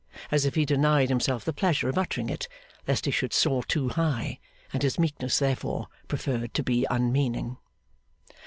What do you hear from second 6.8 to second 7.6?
unmeaning.